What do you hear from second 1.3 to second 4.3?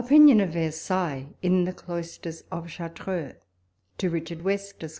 IN THE CLOISTERS OF CEARTREUX. To